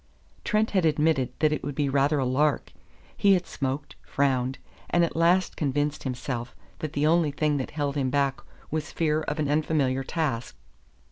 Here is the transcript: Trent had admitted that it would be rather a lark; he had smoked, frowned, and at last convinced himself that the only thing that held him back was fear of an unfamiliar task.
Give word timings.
Trent 0.43 0.71
had 0.71 0.83
admitted 0.83 1.31
that 1.41 1.51
it 1.53 1.63
would 1.63 1.75
be 1.75 1.87
rather 1.87 2.17
a 2.17 2.25
lark; 2.25 2.73
he 3.15 3.33
had 3.35 3.45
smoked, 3.45 3.95
frowned, 4.01 4.57
and 4.89 5.05
at 5.05 5.15
last 5.15 5.55
convinced 5.55 6.01
himself 6.05 6.55
that 6.79 6.93
the 6.93 7.05
only 7.05 7.29
thing 7.29 7.57
that 7.57 7.69
held 7.69 7.95
him 7.95 8.09
back 8.09 8.39
was 8.71 8.91
fear 8.91 9.21
of 9.21 9.37
an 9.37 9.47
unfamiliar 9.47 10.03
task. 10.03 10.55